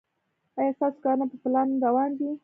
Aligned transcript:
ایا 0.59 0.71
ستاسو 0.77 0.99
کارونه 1.05 1.25
په 1.31 1.37
پلان 1.43 1.67
روان 1.85 2.09
دي؟ 2.19 2.29